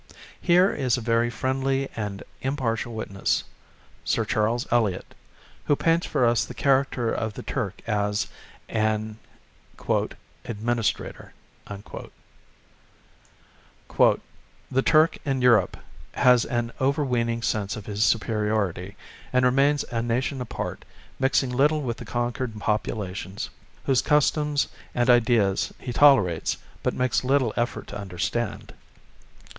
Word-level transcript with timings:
Here 0.41 0.73
is 0.73 0.97
a 0.97 0.99
very 1.01 1.29
friendly 1.29 1.87
and 1.95 2.23
impartial 2.41 2.95
witness 2.95 3.43
Sir 4.03 4.25
Charles 4.25 4.65
Elliot 4.71 5.13
who 5.65 5.75
paints 5.75 6.07
for 6.07 6.25
us 6.25 6.43
the 6.43 6.55
character 6.55 7.11
of 7.13 7.35
the 7.35 7.43
Turk 7.43 7.83
as 7.87 8.25
an 8.67 9.19
"administrator": 10.43 11.33
"The 11.67 12.09
Turk 14.83 15.17
in 15.23 15.41
Europe 15.43 15.77
has 16.13 16.45
an 16.45 16.71
overweening 16.81 17.43
sense 17.43 17.75
of 17.75 17.85
his 17.85 18.03
superiority, 18.03 18.97
and 19.31 19.45
remains 19.45 19.85
a 19.91 20.01
nation 20.01 20.41
apart, 20.41 20.83
mixing 21.19 21.51
little 21.51 21.83
with 21.83 21.97
the 21.97 22.05
conquered 22.05 22.59
populations, 22.59 23.51
whose 23.85 24.01
customs 24.01 24.67
and 24.95 25.11
ideas 25.11 25.71
he 25.77 25.93
tolerates, 25.93 26.57
but 26.81 26.95
makes 26.95 27.23
little 27.23 27.53
effort 27.55 27.85
to 27.89 27.99
understand. 27.99 28.73